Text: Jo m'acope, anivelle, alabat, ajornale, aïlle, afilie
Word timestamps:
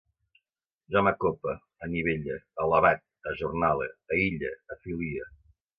Jo 0.95 1.03
m'acope, 1.07 1.53
anivelle, 1.89 2.39
alabat, 2.65 3.07
ajornale, 3.35 3.91
aïlle, 4.19 4.57
afilie 4.77 5.33